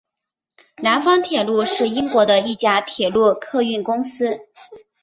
[0.77, 4.47] 南方铁路是英国的一家铁路客运公司。